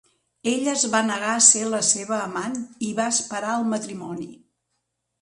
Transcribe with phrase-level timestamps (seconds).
[0.51, 2.59] Ella es va negar a ser la seva amant
[2.91, 4.31] i va esperar al matrimoni.